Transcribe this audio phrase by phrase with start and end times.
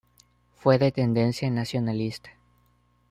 [0.55, 2.31] Fue de tendencia nacionalista.